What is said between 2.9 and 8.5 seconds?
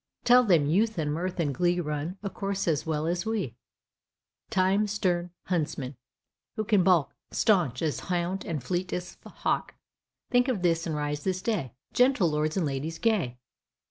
as we; Time, stern huntsman! who can baulk, Staunch as hound